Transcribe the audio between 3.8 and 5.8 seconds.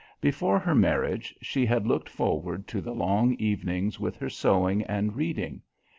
with her sewing and reading.